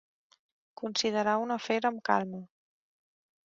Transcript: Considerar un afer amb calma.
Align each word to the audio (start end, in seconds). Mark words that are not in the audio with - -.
Considerar 0.83 1.37
un 1.43 1.55
afer 1.59 1.79
amb 1.93 2.03
calma. 2.11 2.43